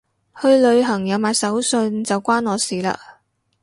[0.41, 2.91] 去旅行有買手信就關我事嘞